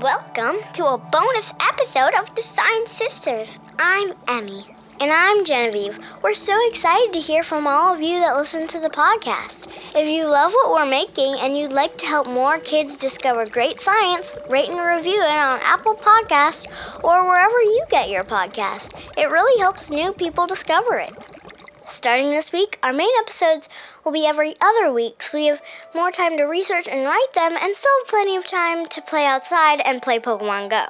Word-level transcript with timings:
Welcome 0.00 0.56
to 0.72 0.86
a 0.86 0.96
bonus 0.96 1.52
episode 1.60 2.14
of 2.18 2.34
the 2.34 2.40
Science 2.40 2.90
Sisters. 2.90 3.58
I'm 3.78 4.14
Emmy. 4.28 4.62
And 4.98 5.10
I'm 5.10 5.44
Genevieve. 5.44 5.98
We're 6.22 6.32
so 6.32 6.56
excited 6.70 7.12
to 7.12 7.20
hear 7.20 7.42
from 7.42 7.66
all 7.66 7.92
of 7.92 8.00
you 8.00 8.18
that 8.20 8.34
listen 8.34 8.66
to 8.68 8.80
the 8.80 8.88
podcast. 8.88 9.66
If 9.94 10.08
you 10.08 10.24
love 10.24 10.52
what 10.52 10.70
we're 10.72 10.90
making 10.90 11.36
and 11.40 11.54
you'd 11.54 11.74
like 11.74 11.98
to 11.98 12.06
help 12.06 12.26
more 12.26 12.58
kids 12.60 12.96
discover 12.96 13.44
great 13.44 13.78
science, 13.78 14.38
rate 14.48 14.70
and 14.70 14.78
review 14.78 15.20
it 15.20 15.26
on 15.26 15.60
Apple 15.62 15.96
Podcast 15.96 16.68
or 17.04 17.26
wherever 17.26 17.60
you 17.60 17.84
get 17.90 18.08
your 18.08 18.24
podcast. 18.24 18.98
It 19.18 19.28
really 19.28 19.60
helps 19.60 19.90
new 19.90 20.14
people 20.14 20.46
discover 20.46 20.96
it. 20.96 21.12
Starting 21.90 22.30
this 22.30 22.52
week, 22.52 22.78
our 22.84 22.92
main 22.92 23.10
episodes 23.18 23.68
will 24.04 24.12
be 24.12 24.24
every 24.24 24.54
other 24.60 24.92
week, 24.92 25.20
so 25.20 25.36
we 25.36 25.46
have 25.46 25.60
more 25.92 26.12
time 26.12 26.36
to 26.36 26.44
research 26.44 26.86
and 26.86 27.04
write 27.04 27.32
them, 27.34 27.56
and 27.60 27.74
still 27.74 27.90
plenty 28.06 28.36
of 28.36 28.46
time 28.46 28.86
to 28.86 29.02
play 29.02 29.26
outside 29.26 29.80
and 29.84 30.00
play 30.00 30.20
Pokemon 30.20 30.70
Go. 30.70 30.86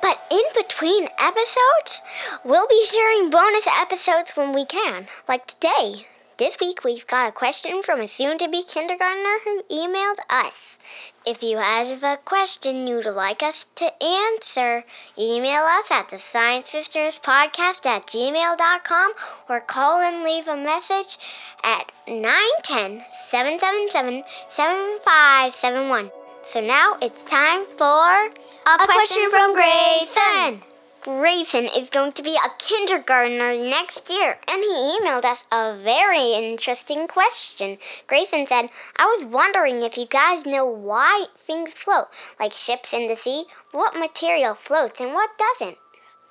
But 0.00 0.20
in 0.30 0.42
between 0.56 1.08
episodes, 1.18 2.00
we'll 2.44 2.68
be 2.68 2.86
sharing 2.86 3.28
bonus 3.28 3.66
episodes 3.80 4.36
when 4.36 4.54
we 4.54 4.64
can, 4.64 5.08
like 5.26 5.48
today. 5.48 6.06
This 6.36 6.56
week, 6.60 6.82
we've 6.82 7.06
got 7.06 7.28
a 7.28 7.32
question 7.32 7.80
from 7.84 8.00
a 8.00 8.08
soon 8.08 8.38
to 8.38 8.48
be 8.48 8.64
kindergartner 8.64 9.38
who 9.44 9.62
emailed 9.70 10.18
us. 10.28 10.78
If 11.24 11.44
you 11.44 11.58
have 11.58 12.02
a 12.02 12.16
question 12.24 12.88
you'd 12.88 13.06
like 13.06 13.40
us 13.40 13.68
to 13.76 14.02
answer, 14.02 14.82
email 15.16 15.62
us 15.62 15.92
at 15.92 16.08
the 16.08 16.18
Science 16.18 16.70
Sisters 16.70 17.20
Podcast 17.20 17.86
at 17.86 18.08
gmail.com 18.08 19.12
or 19.48 19.60
call 19.60 20.00
and 20.00 20.24
leave 20.24 20.48
a 20.48 20.56
message 20.56 21.18
at 21.62 21.92
910 22.08 23.04
777 23.26 24.24
7571. 24.48 26.10
So 26.42 26.60
now 26.60 26.96
it's 27.00 27.22
time 27.22 27.64
for 27.78 27.86
a, 27.86 28.30
a 28.66 28.86
question, 28.86 29.30
question 29.30 29.30
from 29.30 29.54
Grayson. 29.54 30.73
Grayson 31.04 31.66
is 31.66 31.90
going 31.90 32.12
to 32.12 32.22
be 32.22 32.34
a 32.34 32.48
kindergartner 32.58 33.52
next 33.52 34.08
year, 34.08 34.38
and 34.48 34.62
he 34.62 34.96
emailed 34.96 35.26
us 35.26 35.44
a 35.52 35.76
very 35.76 36.32
interesting 36.32 37.06
question. 37.06 37.76
Grayson 38.06 38.46
said, 38.46 38.70
I 38.96 39.04
was 39.04 39.26
wondering 39.26 39.82
if 39.82 39.98
you 39.98 40.06
guys 40.06 40.46
know 40.46 40.64
why 40.64 41.26
things 41.36 41.74
float, 41.74 42.08
like 42.40 42.54
ships 42.54 42.94
in 42.94 43.06
the 43.06 43.16
sea. 43.16 43.44
What 43.72 43.94
material 43.94 44.54
floats 44.54 44.98
and 44.98 45.12
what 45.12 45.36
doesn't? 45.36 45.76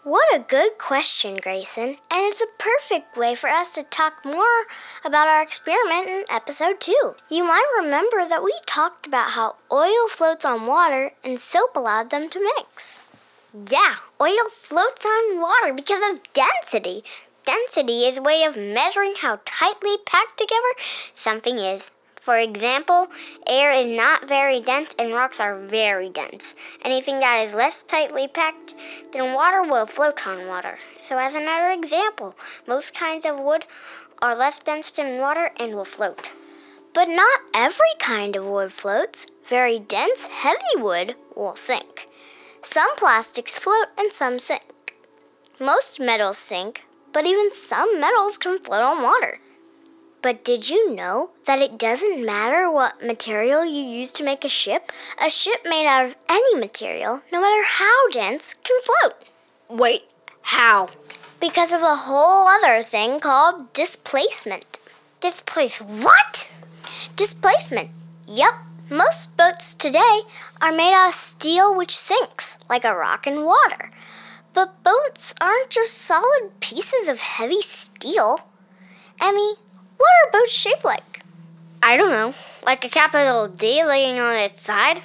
What 0.02 0.26
a 0.34 0.40
good 0.40 0.80
question, 0.80 1.36
Grayson. 1.36 1.98
And 2.10 2.26
it's 2.26 2.42
a 2.42 2.58
perfect 2.58 3.16
way 3.16 3.36
for 3.36 3.52
us 3.52 3.76
to 3.76 3.84
talk 3.84 4.26
more 4.26 4.66
about 5.06 5.28
our 5.28 5.44
experiment 5.44 6.10
in 6.10 6.24
episode 6.32 6.82
2. 6.82 7.14
You 7.30 7.44
might 7.44 7.68
remember 7.78 8.28
that 8.28 8.44
we 8.44 8.56
talked 8.66 9.06
about 9.06 9.34
how 9.34 9.58
oil 9.72 10.08
floats 10.10 10.46
on 10.46 10.66
water 10.66 11.12
and 11.24 11.40
soap 11.40 11.76
allowed 11.76 12.10
them 12.10 12.28
to 12.32 12.52
mix. 12.58 13.04
Yeah, 13.54 13.98
oil 14.20 14.50
floats 14.50 15.06
on 15.06 15.40
water 15.40 15.76
because 15.76 16.02
of 16.10 16.24
density. 16.34 17.04
Density 17.46 18.06
is 18.06 18.18
a 18.18 18.22
way 18.24 18.46
of 18.46 18.58
measuring 18.58 19.14
how 19.16 19.42
tightly 19.46 19.96
packed 20.08 20.40
together 20.40 20.74
something 21.14 21.60
is. 21.60 21.92
For 22.16 22.40
example, 22.40 23.10
air 23.46 23.70
is 23.70 23.96
not 23.96 24.28
very 24.28 24.60
dense 24.60 24.96
and 24.98 25.14
rocks 25.14 25.40
are 25.40 25.60
very 25.60 26.10
dense. 26.10 26.56
Anything 26.84 27.20
that 27.20 27.46
is 27.46 27.54
less 27.54 27.84
tightly 27.84 28.28
packed 28.28 28.74
than 29.12 29.36
water 29.36 29.62
will 29.62 29.86
float 29.86 30.26
on 30.26 30.48
water. 30.48 30.80
So, 31.00 31.20
as 31.20 31.36
another 31.36 31.70
example, 31.70 32.36
most 32.68 32.96
kinds 32.96 33.24
of 33.24 33.40
wood 33.40 33.66
are 34.20 34.36
less 34.36 34.58
dense 34.62 34.90
than 34.90 35.20
water 35.20 35.52
and 35.60 35.76
will 35.76 35.86
float. 35.86 36.32
But 36.92 37.08
not 37.08 37.42
every 37.54 37.94
kind 38.00 38.36
of 38.36 38.46
wood 38.46 38.72
floats. 38.72 39.28
Very 39.46 39.78
dense, 39.78 40.28
heavy 40.30 40.78
wood 40.78 41.14
will 41.36 41.56
sink. 41.56 42.08
Some 42.64 42.96
plastics 42.96 43.58
float 43.58 43.88
and 43.98 44.14
some 44.14 44.40
sink. 44.40 44.96
Most 45.60 46.00
metals 46.00 46.38
sink, 46.38 46.86
but 47.12 47.28
even 47.28 47.54
some 47.54 48.00
metals 48.00 48.38
can 48.38 48.58
float 48.58 48.82
on 48.82 49.04
water. 49.04 49.40
But 50.22 50.46
did 50.46 50.70
you 50.70 50.96
know 50.96 51.32
that 51.46 51.60
it 51.60 51.78
doesn't 51.78 52.26
matter 52.26 52.72
what 52.72 53.04
material 53.04 53.66
you 53.66 53.84
use 53.84 54.14
to 54.14 54.24
make 54.24 54.46
a 54.46 54.50
ship? 54.50 54.94
A 55.22 55.30
ship 55.30 55.60
made 55.66 55.86
out 55.86 56.06
of 56.06 56.16
any 56.30 56.58
material, 56.58 57.22
no 57.34 57.42
matter 57.42 57.64
how 57.66 58.10
dense, 58.10 58.54
can 58.54 58.80
float. 58.82 59.16
Wait, 59.70 60.04
how? 60.44 60.88
Because 61.42 61.74
of 61.74 61.82
a 61.82 62.08
whole 62.08 62.48
other 62.48 62.82
thing 62.82 63.20
called 63.20 63.74
displacement. 63.74 64.66
Displace 65.20 65.82
what? 65.82 66.50
Displacement. 67.18 67.90
Yep. 68.26 68.54
Most 68.90 69.38
boats 69.38 69.74
today 69.74 70.22
are 70.62 70.74
made 70.74 70.94
out 70.94 71.08
of 71.08 71.14
steel 71.14 71.74
which 71.74 71.96
sinks, 71.96 72.58
like 72.70 72.84
a 72.84 72.94
rock 72.94 73.26
in 73.26 73.46
water. 73.46 73.90
But 74.54 74.84
boats 74.84 75.34
aren't 75.40 75.70
just 75.70 75.94
solid 75.94 76.60
pieces 76.60 77.08
of 77.08 77.22
heavy 77.22 77.62
steel. 77.62 78.42
Emmy, 79.22 79.56
what 79.98 80.10
are 80.26 80.32
boats 80.32 80.52
shaped 80.52 80.84
like? 80.84 81.22
I 81.82 81.96
don't 81.96 82.10
know. 82.10 82.34
Like 82.66 82.84
a 82.84 82.90
capital 82.90 83.48
D 83.48 83.86
laying 83.86 84.20
on 84.20 84.36
its 84.36 84.62
side? 84.62 85.02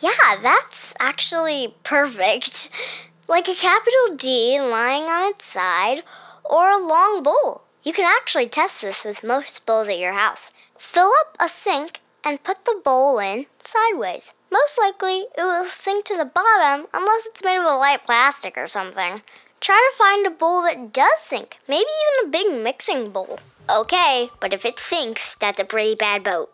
Yeah, 0.00 0.36
that's 0.42 0.94
actually 1.00 1.74
perfect. 1.82 2.70
Like 3.26 3.48
a 3.48 3.54
capital 3.54 4.16
D 4.16 4.60
lying 4.60 5.04
on 5.04 5.30
its 5.30 5.46
side, 5.46 6.02
or 6.44 6.68
a 6.68 6.76
long 6.76 7.22
bowl. 7.22 7.62
You 7.82 7.94
can 7.94 8.04
actually 8.04 8.48
test 8.48 8.82
this 8.82 9.02
with 9.02 9.24
most 9.24 9.64
bowls 9.64 9.88
at 9.88 9.98
your 9.98 10.12
house. 10.12 10.52
Fill 10.76 11.10
up 11.22 11.34
a 11.40 11.48
sink 11.48 12.00
and 12.24 12.42
put 12.42 12.64
the 12.64 12.80
bowl 12.84 13.18
in 13.18 13.46
sideways. 13.58 14.34
Most 14.50 14.78
likely, 14.78 15.26
it 15.36 15.42
will 15.42 15.64
sink 15.64 16.04
to 16.06 16.16
the 16.16 16.24
bottom 16.24 16.86
unless 16.94 17.26
it's 17.26 17.44
made 17.44 17.58
of 17.58 17.64
a 17.64 17.76
light 17.76 18.04
plastic 18.04 18.56
or 18.56 18.66
something. 18.66 19.22
Try 19.60 19.76
to 19.76 19.98
find 19.98 20.26
a 20.26 20.30
bowl 20.30 20.62
that 20.62 20.92
does 20.92 21.18
sink, 21.18 21.56
maybe 21.68 21.86
even 21.86 22.28
a 22.28 22.32
big 22.32 22.62
mixing 22.62 23.10
bowl. 23.10 23.38
Okay, 23.70 24.30
but 24.40 24.52
if 24.52 24.64
it 24.64 24.78
sinks, 24.78 25.36
that's 25.36 25.60
a 25.60 25.64
pretty 25.64 25.94
bad 25.94 26.22
boat. 26.22 26.52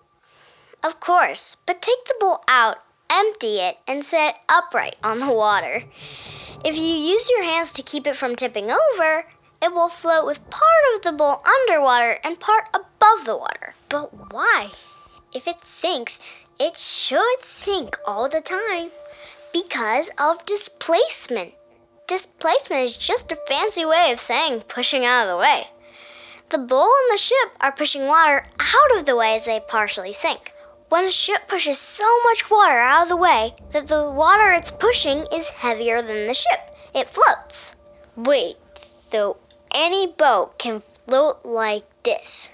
Of 0.82 1.00
course, 1.00 1.56
but 1.66 1.82
take 1.82 2.04
the 2.06 2.14
bowl 2.20 2.44
out, 2.48 2.78
empty 3.10 3.58
it, 3.58 3.78
and 3.86 4.04
set 4.04 4.36
it 4.36 4.40
upright 4.48 4.96
on 5.02 5.18
the 5.18 5.32
water. 5.32 5.84
If 6.64 6.76
you 6.76 6.82
use 6.82 7.28
your 7.30 7.42
hands 7.42 7.72
to 7.74 7.82
keep 7.82 8.06
it 8.06 8.16
from 8.16 8.36
tipping 8.36 8.70
over, 8.70 9.26
it 9.62 9.72
will 9.72 9.88
float 9.88 10.24
with 10.24 10.48
part 10.48 10.64
of 10.94 11.02
the 11.02 11.12
bowl 11.12 11.42
underwater 11.44 12.18
and 12.24 12.40
part 12.40 12.68
above 12.72 13.24
the 13.24 13.36
water. 13.36 13.74
But 13.88 14.32
why? 14.32 14.70
If 15.32 15.46
it 15.46 15.64
sinks, 15.64 16.18
it 16.58 16.76
should 16.76 17.40
sink 17.40 17.96
all 18.04 18.28
the 18.28 18.40
time. 18.40 18.90
Because 19.52 20.10
of 20.18 20.44
displacement. 20.44 21.54
Displacement 22.06 22.82
is 22.82 22.96
just 22.96 23.30
a 23.30 23.36
fancy 23.48 23.84
way 23.84 24.10
of 24.12 24.18
saying 24.18 24.62
pushing 24.62 25.04
out 25.04 25.22
of 25.22 25.28
the 25.28 25.36
way. 25.36 25.68
The 26.48 26.58
bowl 26.58 26.90
and 27.02 27.12
the 27.12 27.18
ship 27.18 27.50
are 27.60 27.70
pushing 27.70 28.06
water 28.06 28.42
out 28.58 28.98
of 28.98 29.06
the 29.06 29.14
way 29.14 29.36
as 29.36 29.44
they 29.44 29.60
partially 29.60 30.12
sink. 30.12 30.52
When 30.88 31.04
a 31.04 31.10
ship 31.12 31.46
pushes 31.46 31.78
so 31.78 32.04
much 32.24 32.50
water 32.50 32.78
out 32.78 33.04
of 33.04 33.08
the 33.08 33.16
way 33.16 33.54
that 33.70 33.86
the 33.86 34.10
water 34.10 34.50
it's 34.50 34.72
pushing 34.72 35.26
is 35.32 35.50
heavier 35.50 36.02
than 36.02 36.26
the 36.26 36.34
ship, 36.34 36.76
it 36.92 37.08
floats. 37.08 37.76
Wait, 38.16 38.56
so 39.08 39.36
any 39.72 40.08
boat 40.08 40.58
can 40.58 40.80
float 40.80 41.44
like 41.44 41.84
this? 42.02 42.50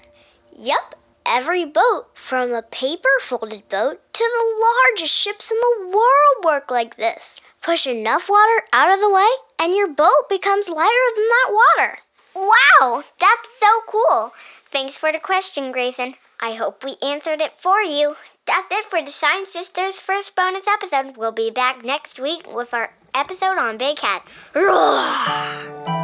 Yup, 0.55 0.93
every 1.27 1.65
boat, 1.65 2.07
from 2.13 2.53
a 2.53 2.61
paper 2.61 3.09
folded 3.21 3.67
boat 3.69 4.01
to 4.13 4.23
the 4.23 4.65
largest 4.65 5.13
ships 5.13 5.51
in 5.51 5.57
the 5.57 5.87
world, 5.89 6.45
work 6.45 6.71
like 6.71 6.95
this. 6.95 7.41
Push 7.61 7.85
enough 7.85 8.29
water 8.29 8.63
out 8.71 8.93
of 8.93 8.99
the 8.99 9.09
way, 9.13 9.27
and 9.59 9.75
your 9.75 9.87
boat 9.87 10.29
becomes 10.29 10.69
lighter 10.69 11.07
than 11.15 11.27
that 11.27 11.51
water. 11.51 11.97
Wow, 12.33 13.03
that's 13.19 13.49
so 13.59 13.81
cool. 13.87 14.33
Thanks 14.71 14.97
for 14.97 15.11
the 15.11 15.19
question, 15.19 15.71
Grayson. 15.71 16.15
I 16.39 16.53
hope 16.53 16.83
we 16.83 16.95
answered 17.03 17.41
it 17.41 17.55
for 17.55 17.81
you. 17.81 18.15
That's 18.45 18.71
it 18.71 18.85
for 18.85 19.01
the 19.03 19.11
Science 19.11 19.49
Sisters 19.49 19.95
first 19.95 20.35
bonus 20.35 20.67
episode. 20.67 21.17
We'll 21.17 21.31
be 21.31 21.51
back 21.51 21.83
next 21.83 22.19
week 22.19 22.47
with 22.51 22.73
our 22.73 22.93
episode 23.13 23.57
on 23.57 23.77
big 23.77 23.97
cats. 23.97 24.31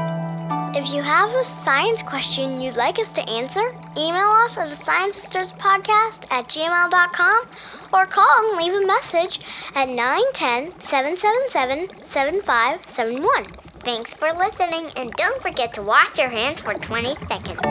If 0.76 0.92
you 0.92 1.04
have 1.04 1.30
a 1.36 1.44
science 1.44 2.02
question 2.02 2.60
you'd 2.60 2.78
like 2.78 2.98
us 2.98 3.12
to 3.12 3.30
answer, 3.30 3.70
email 3.96 4.30
us 4.44 4.58
at 4.58 4.70
the 4.70 4.76
Science 4.76 5.18
Sisters 5.18 5.54
Podcast 5.54 6.26
at 6.32 6.48
gmail.com 6.48 7.48
or 7.94 8.08
call 8.08 8.50
and 8.50 8.58
leave 8.58 8.74
a 8.74 8.88
message 8.88 9.40
at 9.76 9.88
910 9.88 10.80
777 10.82 12.04
7571. 12.04 13.46
Thanks 13.82 14.16
for 14.16 14.34
listening 14.34 14.90
and 14.98 15.12
don't 15.14 15.40
forget 15.44 15.76
to 15.76 15.84
wash 15.84 16.18
your 16.18 16.30
hands 16.30 16.62
for 16.62 16.74
20 16.74 17.18
seconds. 17.28 17.62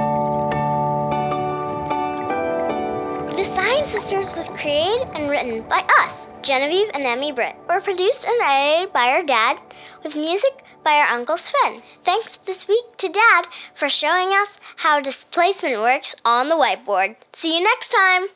The 3.36 3.44
Science 3.44 3.90
Sisters 3.90 4.32
was 4.36 4.48
created 4.50 5.08
and 5.14 5.28
written 5.28 5.62
by 5.62 5.84
us, 5.98 6.28
Genevieve 6.42 6.92
and 6.94 7.04
Emmy 7.04 7.32
Britt. 7.32 7.56
We're 7.68 7.80
produced 7.80 8.28
and 8.28 8.40
edited 8.40 8.92
by 8.92 9.08
our 9.08 9.24
dad, 9.24 9.58
with 10.04 10.14
music 10.14 10.61
by 10.82 10.94
our 10.96 11.14
Uncle 11.16 11.36
Sven. 11.36 11.82
Thanks 12.02 12.36
this 12.36 12.68
week 12.68 12.96
to 12.98 13.08
Dad 13.08 13.46
for 13.74 13.88
showing 13.88 14.28
us 14.28 14.60
how 14.76 15.00
displacement 15.00 15.78
works 15.78 16.14
on 16.24 16.48
the 16.48 16.56
whiteboard. 16.56 17.16
See 17.32 17.56
you 17.56 17.64
next 17.64 17.90
time! 17.90 18.26